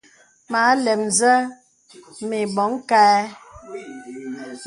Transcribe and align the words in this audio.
Mə 0.49 0.57
àlɛm 0.71 1.01
zé 1.17 1.33
mə̀ 2.27 2.41
àbɔŋ 2.47 2.71
kâ 2.89 2.99
ɛ. 3.19 3.19